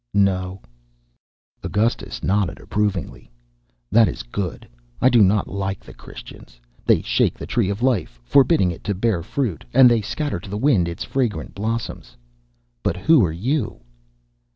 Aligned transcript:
"No." 0.15 0.63
Augustus 1.61 2.23
nodded 2.23 2.59
approvingly. 2.59 3.29
"That 3.91 4.07
is 4.07 4.23
good. 4.23 4.67
I 4.99 5.09
do 5.09 5.21
not 5.21 5.47
like 5.47 5.81
the 5.85 5.93
Christians. 5.93 6.59
They 6.87 7.03
shake 7.03 7.37
the 7.37 7.45
tree 7.45 7.69
of 7.69 7.83
life, 7.83 8.19
forbidding 8.23 8.71
it 8.71 8.83
to 8.85 8.95
bear 8.95 9.21
fruit, 9.21 9.63
and 9.75 9.91
they 9.91 10.01
scatter 10.01 10.39
to 10.39 10.49
the 10.49 10.57
wind 10.57 10.87
its 10.87 11.03
fragrant 11.03 11.53
blossoms. 11.53 12.17
But 12.81 12.97
who 12.97 13.23
are 13.23 13.31
you?" 13.31 13.81